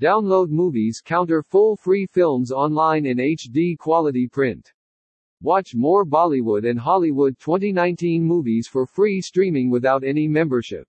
[0.00, 4.72] Download movies counter full free films online in HD quality print.
[5.42, 10.86] Watch more Bollywood and Hollywood 2019 movies for free streaming without any membership.